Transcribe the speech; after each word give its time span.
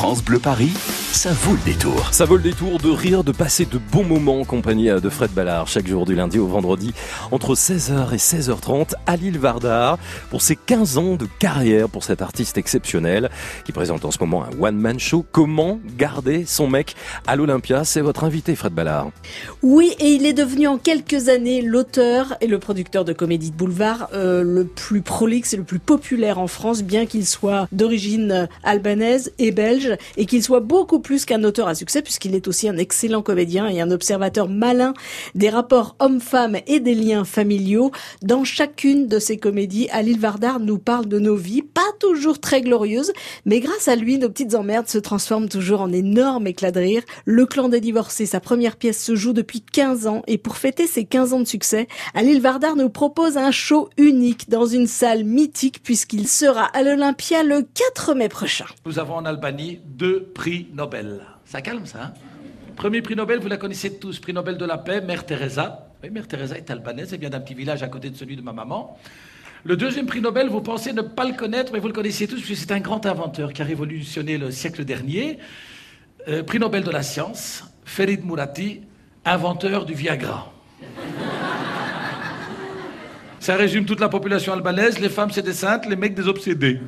France 0.00 0.22
Bleu 0.22 0.38
Paris, 0.38 0.74
ça 1.12 1.32
vaut 1.32 1.54
le 1.54 1.64
détour. 1.64 2.12
Ça 2.12 2.26
vaut 2.26 2.36
le 2.36 2.42
détour 2.42 2.78
de 2.78 2.90
rire, 2.90 3.24
de 3.24 3.32
passer 3.32 3.64
de 3.64 3.78
bons 3.78 4.04
moments 4.04 4.40
en 4.40 4.44
compagnie 4.44 4.88
de 4.88 5.08
Fred 5.08 5.30
Ballard 5.32 5.66
chaque 5.66 5.86
jour 5.86 6.04
du 6.04 6.14
lundi 6.14 6.38
au 6.38 6.46
vendredi 6.46 6.92
entre 7.32 7.54
16h 7.54 8.12
et 8.12 8.18
16h30 8.18 8.92
à 9.06 9.16
l'île 9.16 9.38
Vardar 9.38 9.98
pour 10.30 10.42
ses 10.42 10.54
15 10.54 10.98
ans 10.98 11.16
de 11.16 11.26
carrière 11.38 11.88
pour 11.88 12.04
cet 12.04 12.22
artiste 12.22 12.58
exceptionnel 12.58 13.30
qui 13.64 13.72
présente 13.72 14.04
en 14.04 14.10
ce 14.10 14.18
moment 14.20 14.44
un 14.44 14.50
one-man 14.60 15.00
show. 15.00 15.24
Comment 15.32 15.80
garder 15.96 16.44
son 16.46 16.68
mec 16.68 16.94
à 17.26 17.36
l'Olympia? 17.36 17.84
C'est 17.84 18.02
votre 18.02 18.22
invité 18.22 18.54
Fred 18.54 18.72
Ballard. 18.72 19.10
Oui, 19.62 19.94
et 19.98 20.10
il 20.10 20.26
est 20.26 20.34
devenu 20.34 20.68
en 20.68 20.78
quelques 20.78 21.28
années 21.28 21.62
l'auteur 21.62 22.36
et 22.40 22.46
le 22.46 22.58
producteur 22.58 23.04
de 23.04 23.12
comédie 23.12 23.50
de 23.50 23.56
boulevard 23.56 24.08
euh, 24.12 24.42
le 24.44 24.64
plus 24.64 25.02
prolixe 25.02 25.54
et 25.54 25.56
le 25.56 25.64
plus 25.64 25.80
populaire 25.80 26.38
en 26.38 26.46
France, 26.46 26.82
bien 26.82 27.06
qu'il 27.06 27.26
soit 27.26 27.66
d'origine 27.72 28.48
albanaise 28.62 29.32
et 29.38 29.50
belge 29.50 29.96
et 30.16 30.26
qu'il 30.26 30.42
soit 30.42 30.60
beaucoup 30.60 30.97
plus 31.00 31.24
qu'un 31.24 31.44
auteur 31.44 31.68
à 31.68 31.74
succès 31.74 32.02
puisqu'il 32.02 32.34
est 32.34 32.48
aussi 32.48 32.68
un 32.68 32.76
excellent 32.76 33.22
comédien 33.22 33.68
et 33.68 33.80
un 33.80 33.90
observateur 33.90 34.48
malin 34.48 34.94
des 35.34 35.48
rapports 35.48 35.96
hommes-femmes 35.98 36.58
et 36.66 36.80
des 36.80 36.94
liens 36.94 37.24
familiaux. 37.24 37.90
Dans 38.22 38.44
chacune 38.44 39.06
de 39.06 39.18
ses 39.18 39.36
comédies, 39.36 39.88
Alil 39.90 40.18
Vardar 40.18 40.60
nous 40.60 40.78
parle 40.78 41.06
de 41.06 41.18
nos 41.18 41.36
vies, 41.36 41.62
pas 41.62 41.80
toujours 42.00 42.40
très 42.40 42.60
glorieuses, 42.60 43.12
mais 43.44 43.60
grâce 43.60 43.88
à 43.88 43.96
lui, 43.96 44.18
nos 44.18 44.28
petites 44.28 44.54
emmerdes 44.54 44.88
se 44.88 44.98
transforment 44.98 45.48
toujours 45.48 45.80
en 45.80 45.92
énormes 45.92 46.46
éclats 46.46 46.72
de 46.72 46.80
rire. 46.80 47.02
Le 47.24 47.46
clan 47.46 47.68
des 47.68 47.80
divorcés, 47.80 48.26
sa 48.26 48.40
première 48.40 48.76
pièce 48.76 49.02
se 49.02 49.14
joue 49.14 49.32
depuis 49.32 49.60
15 49.60 50.06
ans 50.06 50.22
et 50.26 50.38
pour 50.38 50.56
fêter 50.56 50.86
ses 50.86 51.04
15 51.04 51.32
ans 51.32 51.40
de 51.40 51.46
succès, 51.46 51.88
Alil 52.14 52.40
Vardar 52.40 52.76
nous 52.76 52.90
propose 52.90 53.36
un 53.36 53.50
show 53.50 53.90
unique 53.96 54.48
dans 54.48 54.66
une 54.66 54.86
salle 54.86 55.24
mythique 55.24 55.82
puisqu'il 55.82 56.28
sera 56.28 56.64
à 56.64 56.82
l'Olympia 56.82 57.42
le 57.42 57.62
4 57.62 58.14
mai 58.14 58.28
prochain. 58.28 58.66
Nous 58.86 58.98
avons 58.98 59.14
en 59.14 59.24
Albanie 59.24 59.80
deux 59.86 60.24
prix. 60.34 60.68
Ça 61.44 61.62
calme 61.62 61.86
ça. 61.86 62.04
Hein? 62.04 62.12
Premier 62.76 63.02
prix 63.02 63.16
Nobel, 63.16 63.40
vous 63.40 63.48
la 63.48 63.56
connaissez 63.56 63.98
tous, 63.98 64.20
prix 64.20 64.32
Nobel 64.32 64.56
de 64.56 64.64
la 64.64 64.78
paix, 64.78 65.00
Mère 65.00 65.26
Teresa. 65.26 65.88
Oui, 66.02 66.10
Mère 66.10 66.28
Teresa 66.28 66.56
est 66.56 66.70
albanaise, 66.70 67.12
elle 67.12 67.20
vient 67.20 67.30
d'un 67.30 67.40
petit 67.40 67.54
village 67.54 67.82
à 67.82 67.88
côté 67.88 68.08
de 68.08 68.16
celui 68.16 68.36
de 68.36 68.42
ma 68.42 68.52
maman. 68.52 68.96
Le 69.64 69.76
deuxième 69.76 70.06
prix 70.06 70.20
Nobel, 70.20 70.48
vous 70.48 70.60
pensez 70.60 70.92
ne 70.92 71.02
pas 71.02 71.24
le 71.24 71.34
connaître, 71.34 71.72
mais 71.72 71.80
vous 71.80 71.88
le 71.88 71.92
connaissez 71.92 72.28
tous, 72.28 72.40
puisque 72.40 72.60
c'est 72.62 72.72
un 72.72 72.78
grand 72.78 73.04
inventeur 73.04 73.52
qui 73.52 73.62
a 73.62 73.64
révolutionné 73.64 74.38
le 74.38 74.52
siècle 74.52 74.84
dernier. 74.84 75.38
Euh, 76.28 76.44
prix 76.44 76.60
Nobel 76.60 76.84
de 76.84 76.90
la 76.90 77.02
science, 77.02 77.64
Ferid 77.84 78.24
Mourati, 78.24 78.82
inventeur 79.24 79.84
du 79.84 79.94
Viagra. 79.94 80.52
Ça 83.40 83.56
résume 83.56 83.84
toute 83.86 84.00
la 84.00 84.08
population 84.08 84.52
albanaise. 84.52 85.00
Les 85.00 85.08
femmes, 85.08 85.30
c'est 85.32 85.42
des 85.42 85.52
saintes, 85.52 85.86
les 85.86 85.96
mecs, 85.96 86.14
des 86.14 86.28
obsédés. 86.28 86.80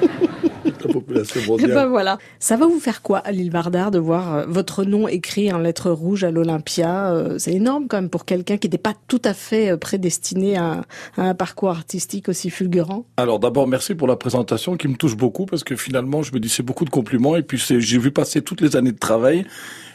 la 0.84 0.92
population 0.92 1.40
mondiale. 1.46 1.70
Et 1.70 1.74
ben 1.74 1.86
voilà. 1.86 2.18
Ça 2.38 2.56
va 2.56 2.66
vous 2.66 2.80
faire 2.80 3.02
quoi 3.02 3.18
à 3.18 3.32
l'île 3.32 3.50
Vardar 3.50 3.90
de 3.90 3.98
voir 3.98 4.34
euh, 4.34 4.44
votre 4.48 4.84
nom 4.84 5.08
écrit 5.08 5.52
en 5.52 5.58
lettres 5.58 5.90
rouges 5.90 6.24
à 6.24 6.30
l'Olympia 6.30 7.12
euh, 7.12 7.38
C'est 7.38 7.52
énorme 7.52 7.86
quand 7.88 7.96
même 7.96 8.10
pour 8.10 8.24
quelqu'un 8.24 8.56
qui 8.56 8.68
n'était 8.68 8.78
pas 8.78 8.94
tout 9.08 9.22
à 9.24 9.34
fait 9.34 9.70
euh, 9.70 9.76
prédestiné 9.76 10.56
à, 10.56 10.82
un 11.16 11.34
parcours 11.34 11.70
artistique 11.70 12.28
aussi 12.28 12.50
fulgurant. 12.50 13.04
Alors 13.16 13.38
d'abord, 13.38 13.66
merci 13.66 13.94
pour 13.94 14.08
la 14.08 14.16
présentation 14.16 14.76
qui 14.76 14.88
me 14.88 14.96
touche 14.96 15.16
beaucoup 15.16 15.46
parce 15.46 15.64
que 15.64 15.76
finalement, 15.76 16.22
je 16.22 16.32
me 16.32 16.40
dis 16.40 16.48
c'est 16.48 16.62
beaucoup 16.62 16.84
de 16.84 16.90
compliments 16.90 17.36
et 17.36 17.42
puis 17.42 17.58
j'ai 17.58 17.98
vu 17.98 18.10
passer 18.10 18.42
toutes 18.42 18.60
les 18.60 18.76
années 18.76 18.92
de 18.92 18.98
travail 18.98 19.44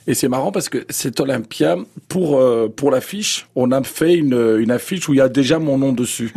et 0.09 0.15
c'est 0.15 0.27
marrant 0.27 0.51
parce 0.51 0.69
que 0.69 0.79
cet 0.89 1.19
Olympia, 1.19 1.77
pour 2.07 2.39
euh, 2.39 2.67
pour 2.67 2.89
l'affiche, 2.89 3.47
on 3.55 3.71
a 3.71 3.83
fait 3.83 4.15
une, 4.15 4.57
une 4.59 4.71
affiche 4.71 5.07
où 5.07 5.13
il 5.13 5.17
y 5.17 5.21
a 5.21 5.29
déjà 5.29 5.59
mon 5.59 5.77
nom 5.77 5.93
dessus. 5.93 6.33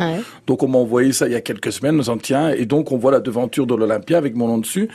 Donc 0.46 0.62
on 0.62 0.68
m'a 0.68 0.76
envoyé 0.76 1.14
ça 1.14 1.26
il 1.26 1.32
y 1.32 1.36
a 1.36 1.40
quelques 1.40 1.72
semaines, 1.72 1.96
nous 1.96 2.10
en 2.10 2.18
tient, 2.18 2.50
et 2.50 2.66
donc 2.66 2.92
on 2.92 2.98
voit 2.98 3.10
la 3.10 3.20
devanture 3.20 3.66
de 3.66 3.74
l'Olympia 3.74 4.18
avec 4.18 4.36
mon 4.36 4.46
nom 4.46 4.58
dessus. 4.58 4.90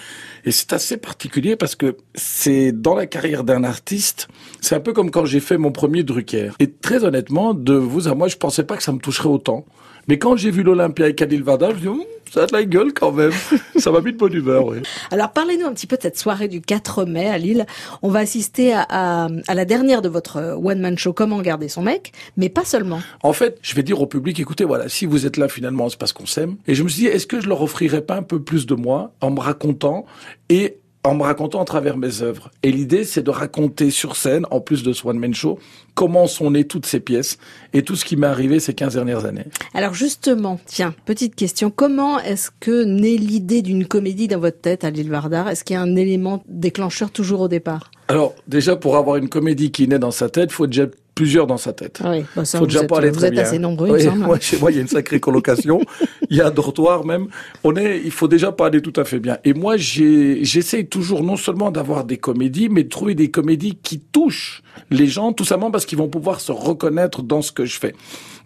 Et 0.45 0.51
c'est 0.51 0.73
assez 0.73 0.97
particulier 0.97 1.55
parce 1.55 1.73
que 1.73 1.97
c'est 2.13 2.71
dans 2.71 2.93
la 2.93 3.07
carrière 3.07 3.43
d'un 3.43 3.63
artiste, 3.63 4.27
c'est 4.61 4.75
un 4.75 4.79
peu 4.79 4.93
comme 4.93 5.09
quand 5.09 5.25
j'ai 5.25 5.39
fait 5.39 5.57
mon 5.57 5.71
premier 5.71 6.03
Drucker. 6.03 6.51
Et 6.59 6.71
très 6.71 7.03
honnêtement, 7.03 7.55
de 7.55 7.73
vous 7.73 8.07
à 8.07 8.13
moi, 8.13 8.27
je 8.27 8.37
pensais 8.37 8.63
pas 8.63 8.77
que 8.77 8.83
ça 8.83 8.91
me 8.91 8.99
toucherait 8.99 9.29
autant. 9.29 9.65
Mais 10.07 10.17
quand 10.17 10.35
j'ai 10.37 10.51
vu 10.51 10.63
l'Olympia 10.63 11.05
avec 11.05 11.21
Adil 11.21 11.43
Vardar, 11.43 11.71
je 11.71 11.75
me 11.75 11.81
dis, 11.81 11.87
hum, 11.87 12.03
ça 12.31 12.43
a 12.43 12.45
de 12.45 12.53
la 12.53 12.63
gueule 12.63 12.93
quand 12.93 13.11
même. 13.11 13.31
ça 13.77 13.91
m'a 13.91 14.01
mis 14.01 14.13
de 14.13 14.17
bonne 14.17 14.33
humeur, 14.33 14.65
oui. 14.65 14.77
Alors 15.11 15.31
parlez-nous 15.31 15.65
un 15.65 15.73
petit 15.73 15.87
peu 15.87 15.97
de 15.97 16.01
cette 16.01 16.17
soirée 16.17 16.47
du 16.47 16.61
4 16.61 17.05
mai 17.05 17.27
à 17.27 17.37
Lille. 17.37 17.65
On 18.01 18.09
va 18.09 18.19
assister 18.19 18.73
à, 18.73 18.85
à, 18.89 19.27
à 19.47 19.53
la 19.53 19.65
dernière 19.65 20.01
de 20.01 20.09
votre 20.09 20.57
one-man 20.61 20.97
show, 20.97 21.13
Comment 21.13 21.41
garder 21.41 21.67
son 21.67 21.81
mec, 21.81 22.11
mais 22.37 22.49
pas 22.49 22.65
seulement. 22.65 23.01
En 23.23 23.33
fait, 23.33 23.57
je 23.61 23.75
vais 23.75 23.83
dire 23.83 24.01
au 24.01 24.07
public, 24.07 24.39
écoutez, 24.39 24.65
voilà, 24.65 24.89
si 24.89 25.05
vous 25.05 25.25
êtes 25.25 25.37
là 25.37 25.47
finalement, 25.49 25.89
c'est 25.89 25.99
parce 25.99 26.13
qu'on 26.13 26.25
s'aime. 26.25 26.57
Et 26.67 26.75
je 26.75 26.83
me 26.83 26.89
suis 26.89 27.03
dit, 27.03 27.07
est-ce 27.07 27.27
que 27.27 27.41
je 27.41 27.47
leur 27.47 27.61
offrirais 27.61 28.01
pas 28.01 28.15
un 28.15 28.23
peu 28.23 28.41
plus 28.41 28.65
de 28.65 28.75
moi 28.75 29.13
en 29.21 29.31
me 29.31 29.39
racontant 29.39 30.05
et 30.49 30.77
en 31.07 31.15
me 31.15 31.23
racontant 31.23 31.61
à 31.61 31.65
travers 31.65 31.97
mes 31.97 32.21
œuvres. 32.21 32.51
Et 32.63 32.71
l'idée, 32.71 33.03
c'est 33.03 33.23
de 33.23 33.29
raconter 33.29 33.91
sur 33.91 34.15
scène, 34.15 34.45
en 34.51 34.59
plus 34.59 34.83
de 34.83 34.93
ce 34.93 35.07
one-man 35.07 35.33
show, 35.33 35.57
comment 35.95 36.27
sont 36.27 36.51
nées 36.51 36.65
toutes 36.65 36.85
ces 36.85 36.99
pièces 36.99 37.37
et 37.73 37.81
tout 37.81 37.95
ce 37.95 38.05
qui 38.05 38.17
m'est 38.17 38.27
arrivé 38.27 38.59
ces 38.59 38.73
15 38.73 38.95
dernières 38.95 39.25
années. 39.25 39.45
Alors 39.73 39.93
justement, 39.93 40.59
tiens, 40.65 40.93
petite 41.05 41.35
question, 41.35 41.71
comment 41.71 42.19
est-ce 42.19 42.51
que 42.59 42.83
naît 42.83 43.17
l'idée 43.17 43.61
d'une 43.61 43.87
comédie 43.87 44.27
dans 44.27 44.39
votre 44.39 44.59
tête 44.59 44.83
à 44.83 44.89
l'île 44.89 45.09
Vardar? 45.09 45.47
Est-ce 45.47 45.63
qu'il 45.63 45.75
y 45.75 45.77
a 45.77 45.81
un 45.81 45.95
élément 45.95 46.43
déclencheur 46.47 47.09
toujours 47.09 47.41
au 47.41 47.47
départ? 47.47 47.91
Alors 48.09 48.35
déjà, 48.47 48.75
pour 48.75 48.97
avoir 48.97 49.15
une 49.15 49.29
comédie 49.29 49.71
qui 49.71 49.87
naît 49.87 49.99
dans 49.99 50.11
sa 50.11 50.29
tête, 50.29 50.49
il 50.51 50.53
faut 50.53 50.67
déjà 50.67 50.87
plusieurs 51.17 51.47
dans 51.47 51.57
sa 51.57 51.73
tête. 51.73 51.99
Oui, 52.05 52.23
bah 52.35 52.45
ça, 52.45 52.59
faut 52.59 52.67
déjà 52.67 52.83
pas 52.83 52.99
aller 52.99 53.11
très 53.11 53.31
bien. 53.31 53.41
assez 53.41 53.57
nombreux, 53.57 53.89
oui, 53.89 54.07
moi, 54.15 54.39
chez 54.39 54.57
moi, 54.59 54.71
il 54.71 54.75
y 54.75 54.77
a 54.77 54.81
une 54.81 54.87
sacrée 54.87 55.19
colocation. 55.19 55.81
il 56.29 56.37
y 56.37 56.41
a 56.41 56.47
un 56.47 56.51
dortoir 56.51 57.05
même. 57.05 57.27
On 57.63 57.75
est, 57.75 57.99
il 58.05 58.11
faut 58.11 58.27
déjà 58.27 58.51
pas 58.51 58.67
aller 58.67 58.81
tout 58.83 58.93
à 58.95 59.03
fait 59.03 59.19
bien. 59.19 59.39
Et 59.43 59.53
moi, 59.53 59.77
j'essaye 59.77 60.87
toujours 60.87 61.23
non 61.23 61.35
seulement 61.35 61.71
d'avoir 61.71 62.03
des 62.03 62.17
comédies, 62.17 62.69
mais 62.69 62.83
de 62.83 62.89
trouver 62.89 63.15
des 63.15 63.31
comédies 63.31 63.79
qui 63.81 63.99
touchent 63.99 64.61
les 64.91 65.07
gens, 65.07 65.33
tout 65.33 65.43
simplement 65.43 65.71
parce 65.71 65.87
qu'ils 65.87 65.97
vont 65.97 66.07
pouvoir 66.07 66.39
se 66.39 66.51
reconnaître 66.51 67.23
dans 67.23 67.41
ce 67.41 67.51
que 67.51 67.65
je 67.65 67.79
fais. 67.79 67.95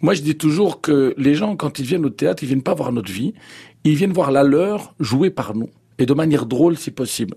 Moi, 0.00 0.14
je 0.14 0.22
dis 0.22 0.36
toujours 0.36 0.80
que 0.80 1.14
les 1.18 1.34
gens, 1.34 1.56
quand 1.56 1.78
ils 1.78 1.84
viennent 1.84 2.06
au 2.06 2.10
théâtre, 2.10 2.42
ils 2.42 2.46
viennent 2.46 2.62
pas 2.62 2.74
voir 2.74 2.90
notre 2.90 3.12
vie, 3.12 3.34
ils 3.84 3.96
viennent 3.96 4.12
voir 4.14 4.32
la 4.32 4.44
leur 4.44 4.94
jouée 4.98 5.30
par 5.30 5.54
nous 5.54 5.68
et 5.98 6.06
de 6.06 6.14
manière 6.14 6.46
drôle 6.46 6.76
si 6.76 6.90
possible. 6.90 7.36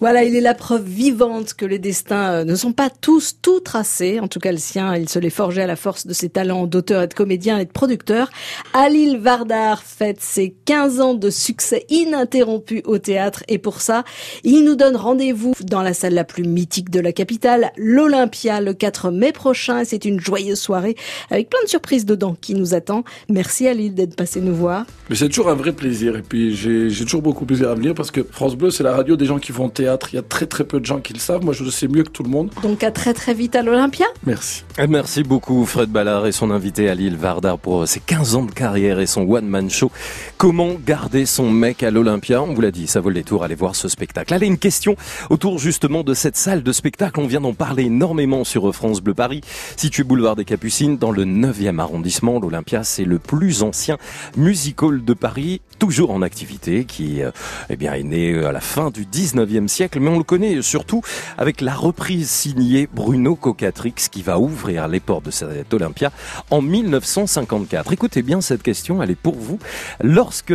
Voilà, 0.00 0.24
il 0.24 0.34
est 0.34 0.40
la 0.40 0.54
preuve 0.54 0.84
vivante 0.84 1.54
que 1.54 1.66
les 1.66 1.78
destins 1.78 2.32
euh, 2.32 2.44
ne 2.44 2.54
sont 2.54 2.72
pas 2.72 2.90
tous 2.90 3.36
tout 3.40 3.60
tracés. 3.60 4.20
En 4.20 4.28
tout 4.28 4.38
cas, 4.38 4.52
le 4.52 4.58
sien, 4.58 4.96
il 4.96 5.08
se 5.08 5.18
l'est 5.18 5.30
forgé 5.30 5.62
à 5.62 5.66
la 5.66 5.76
force 5.76 6.06
de 6.06 6.12
ses 6.12 6.28
talents 6.28 6.66
d'auteur 6.66 7.02
et 7.02 7.06
de 7.06 7.14
comédien 7.14 7.58
et 7.58 7.64
de 7.64 7.70
producteur. 7.70 8.30
Alil 8.72 9.18
Vardar 9.18 9.82
fête 9.82 10.20
ses 10.20 10.54
15 10.64 11.00
ans 11.00 11.14
de 11.14 11.30
succès 11.30 11.84
ininterrompu 11.88 12.82
au 12.84 12.98
théâtre 12.98 13.44
et 13.48 13.58
pour 13.58 13.80
ça, 13.80 14.04
il 14.44 14.64
nous 14.64 14.76
donne 14.76 14.96
rendez-vous 14.96 15.54
dans 15.62 15.82
la 15.82 15.94
salle 15.94 16.14
la 16.14 16.24
plus 16.24 16.44
mythique 16.44 16.90
de 16.90 17.00
la 17.00 17.12
capitale, 17.12 17.72
l'Olympia, 17.76 18.60
le 18.60 18.74
4 18.74 19.10
mai 19.10 19.32
prochain. 19.32 19.84
C'est 19.84 20.04
une 20.04 20.20
joyeuse 20.20 20.58
soirée 20.58 20.96
avec 21.30 21.50
plein 21.50 21.62
de 21.64 21.68
surprises 21.68 22.06
dedans 22.06 22.36
qui 22.40 22.54
nous 22.54 22.74
attend. 22.74 23.04
Merci 23.28 23.68
Alil 23.68 23.94
d'être 23.94 24.16
passé 24.16 24.40
nous 24.40 24.54
voir. 24.54 24.86
Mais 25.08 25.16
c'est 25.16 25.28
toujours 25.28 25.50
un 25.50 25.54
vrai 25.54 25.72
plaisir 25.72 26.16
et 26.16 26.22
puis 26.22 26.54
j'ai 26.54 27.04
toujours 27.04 27.22
beaucoup 27.22 27.44
plaisir 27.44 27.70
à 27.70 27.74
venir 27.74 27.89
parce 27.94 28.10
que 28.10 28.26
France 28.30 28.56
Bleu, 28.56 28.70
c'est 28.70 28.82
la 28.82 28.94
radio 28.94 29.16
des 29.16 29.26
gens 29.26 29.38
qui 29.38 29.52
vont 29.52 29.66
au 29.66 29.70
théâtre. 29.70 30.08
Il 30.12 30.16
y 30.16 30.18
a 30.18 30.22
très 30.22 30.46
très 30.46 30.64
peu 30.64 30.80
de 30.80 30.86
gens 30.86 31.00
qui 31.00 31.12
le 31.12 31.18
savent. 31.18 31.44
Moi, 31.44 31.54
je 31.54 31.64
le 31.64 31.70
sais 31.70 31.88
mieux 31.88 32.02
que 32.02 32.10
tout 32.10 32.22
le 32.22 32.30
monde. 32.30 32.50
Donc 32.62 32.82
à 32.82 32.90
très 32.90 33.14
très 33.14 33.34
vite 33.34 33.56
à 33.56 33.62
l'Olympia. 33.62 34.06
Merci. 34.26 34.64
Et 34.78 34.86
merci 34.86 35.22
beaucoup 35.22 35.64
Fred 35.66 35.90
Ballard 35.90 36.26
et 36.26 36.32
son 36.32 36.50
invité 36.50 36.88
à 36.88 36.94
Lille 36.94 37.16
Vardar 37.16 37.58
pour 37.58 37.86
ses 37.86 38.00
15 38.00 38.34
ans 38.36 38.44
de 38.44 38.52
carrière 38.52 39.00
et 39.00 39.06
son 39.06 39.22
one-man 39.22 39.70
show. 39.70 39.90
Comment 40.36 40.74
garder 40.74 41.26
son 41.26 41.50
mec 41.50 41.82
à 41.82 41.90
l'Olympia? 41.90 42.42
On 42.42 42.54
vous 42.54 42.60
l'a 42.60 42.70
dit, 42.70 42.86
ça 42.86 43.00
vaut 43.00 43.08
le 43.10 43.16
détour. 43.16 43.44
Allez 43.44 43.54
voir 43.54 43.76
ce 43.76 43.88
spectacle. 43.88 44.32
Allez, 44.34 44.46
une 44.46 44.58
question 44.58 44.96
autour 45.28 45.58
justement 45.58 46.02
de 46.02 46.14
cette 46.14 46.36
salle 46.36 46.62
de 46.62 46.72
spectacle. 46.72 47.20
On 47.20 47.26
vient 47.26 47.40
d'en 47.40 47.54
parler 47.54 47.84
énormément 47.84 48.44
sur 48.44 48.74
France 48.74 49.00
Bleu 49.00 49.14
Paris. 49.14 49.40
Situé 49.76 50.02
boulevard 50.02 50.36
des 50.36 50.44
Capucines, 50.44 50.96
dans 50.96 51.10
le 51.10 51.24
9e 51.24 51.78
arrondissement, 51.78 52.40
l'Olympia, 52.40 52.84
c'est 52.84 53.04
le 53.04 53.18
plus 53.18 53.62
ancien 53.62 53.98
musical 54.36 55.04
de 55.04 55.14
Paris, 55.14 55.60
toujours 55.78 56.10
en 56.10 56.22
activité, 56.22 56.84
qui, 56.84 57.22
euh, 57.22 57.30
eh 57.68 57.76
bien, 57.80 57.94
est 57.94 58.02
né 58.02 58.32
euh, 58.32 58.46
à 58.46 58.52
la 58.52 58.60
fin 58.60 58.90
du 58.90 59.06
19e 59.06 59.66
siècle, 59.66 60.00
mais 60.00 60.10
on 60.10 60.18
le 60.18 60.24
connaît 60.24 60.60
surtout 60.60 61.00
avec 61.38 61.62
la 61.62 61.74
reprise 61.74 62.28
signée 62.30 62.86
Bruno 62.92 63.34
Cocatrix 63.34 63.94
qui 64.10 64.20
va 64.20 64.38
ouvrir 64.38 64.86
les 64.86 65.00
portes 65.00 65.24
de 65.24 65.30
cet 65.30 65.72
Olympia 65.72 66.12
en 66.50 66.60
1954. 66.60 67.90
Écoutez 67.92 68.20
bien 68.20 68.42
cette 68.42 68.62
question, 68.62 69.02
elle 69.02 69.10
est 69.10 69.14
pour 69.16 69.34
vous. 69.34 69.58
Lorsque 70.02 70.52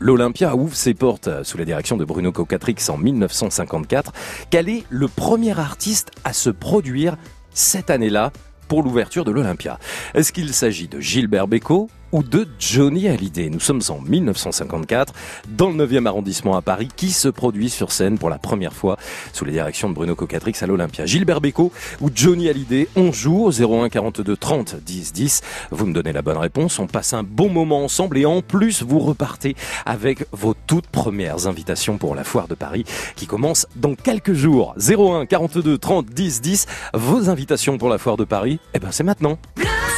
L'Olympia 0.00 0.56
ouvre 0.56 0.74
ses 0.74 0.94
portes 0.94 1.44
sous 1.44 1.58
la 1.58 1.64
direction 1.64 1.96
de 1.96 2.04
Bruno 2.04 2.32
Cocatrix 2.32 2.74
en 2.88 2.96
1954. 2.96 4.12
Quel 4.50 4.68
est 4.68 4.82
le 4.90 5.06
premier 5.06 5.56
artiste 5.56 6.10
à 6.24 6.32
se 6.32 6.50
produire 6.50 7.16
cette 7.54 7.88
année-là 7.88 8.32
pour 8.66 8.82
l'ouverture 8.82 9.24
de 9.24 9.30
l'Olympia? 9.30 9.78
Est-ce 10.14 10.32
qu'il 10.32 10.52
s'agit 10.54 10.88
de 10.88 10.98
Gilbert 10.98 11.46
Bécaud, 11.46 11.88
ou 12.12 12.22
de 12.22 12.46
Johnny 12.58 13.08
Hallyday 13.08 13.50
Nous 13.50 13.60
sommes 13.60 13.80
en 13.88 14.00
1954 14.00 15.12
dans 15.48 15.70
le 15.70 15.86
9e 15.86 16.06
arrondissement 16.06 16.56
à 16.56 16.62
Paris 16.62 16.88
qui 16.94 17.10
se 17.10 17.28
produit 17.28 17.70
sur 17.70 17.90
scène 17.90 18.18
pour 18.18 18.30
la 18.30 18.38
première 18.38 18.74
fois 18.74 18.96
sous 19.32 19.44
les 19.44 19.52
directions 19.52 19.88
de 19.88 19.94
Bruno 19.94 20.14
Cocatrix 20.14 20.54
à 20.60 20.66
l'Olympia. 20.66 21.06
Gilbert 21.06 21.40
Bécaud 21.40 21.72
ou 22.00 22.10
Johnny 22.14 22.48
Hallyday, 22.48 22.88
on 22.96 23.12
joue 23.12 23.44
au 23.44 23.50
01 23.50 23.88
42 23.88 24.36
30 24.36 24.76
10 24.76 25.12
10. 25.12 25.40
Vous 25.70 25.86
me 25.86 25.92
donnez 25.92 26.12
la 26.12 26.22
bonne 26.22 26.36
réponse, 26.36 26.78
on 26.78 26.86
passe 26.86 27.14
un 27.14 27.22
bon 27.22 27.48
moment 27.48 27.84
ensemble 27.84 28.18
et 28.18 28.26
en 28.26 28.42
plus 28.42 28.82
vous 28.82 28.98
repartez 28.98 29.56
avec 29.86 30.26
vos 30.32 30.54
toutes 30.66 30.88
premières 30.88 31.46
invitations 31.46 31.98
pour 31.98 32.14
la 32.14 32.24
foire 32.24 32.48
de 32.48 32.54
Paris 32.54 32.84
qui 33.16 33.26
commence 33.26 33.66
dans 33.76 33.94
quelques 33.94 34.34
jours. 34.34 34.74
01 34.78 35.26
42 35.26 35.78
30 35.78 36.06
10 36.06 36.40
10. 36.40 36.66
Vos 36.94 37.28
invitations 37.30 37.78
pour 37.78 37.88
la 37.88 37.98
foire 37.98 38.16
de 38.16 38.24
Paris, 38.24 38.60
eh 38.74 38.78
ben 38.78 38.88
c'est 38.90 39.04
maintenant. 39.04 39.38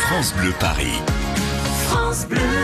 France 0.07 0.35
Bleu 0.39 0.53
Paris. 0.61 1.01
France 1.95 2.27
Bleu. 2.27 2.64